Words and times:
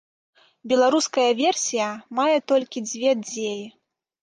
Беларуская 0.71 1.25
версія 1.41 1.87
мае 2.21 2.37
толькі 2.55 2.85
дзве 2.89 3.15
дзеі. 3.27 3.57